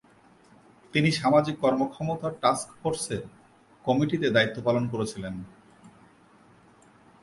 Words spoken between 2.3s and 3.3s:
task ফোর্সের